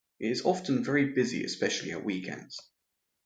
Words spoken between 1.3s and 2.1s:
especially at